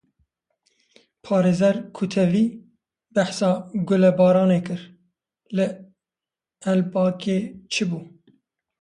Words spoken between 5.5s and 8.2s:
Li Elbakê çi bû?